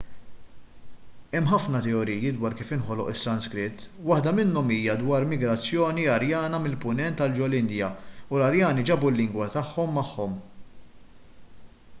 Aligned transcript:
hemm 1.33 1.49
ħafna 1.49 1.81
teoriji 1.87 2.31
dwar 2.37 2.55
kif 2.61 2.71
inħoloq 2.77 3.11
is-sanskrit 3.11 3.83
waħda 4.13 4.33
minnhom 4.39 4.73
hija 4.77 4.95
dwar 5.03 5.27
migrazzjoni 5.35 6.07
arjana 6.15 6.63
mill-punent 6.65 7.23
għal 7.27 7.37
ġol-indja 7.43 7.91
u 8.11 8.43
l-arjani 8.43 8.89
ġabu 8.93 9.15
l-lingwa 9.15 9.53
tagħhom 9.61 9.97
magħhom 10.01 10.37